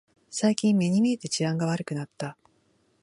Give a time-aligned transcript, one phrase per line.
[0.31, 2.35] 最近目に見えて治安が悪くなった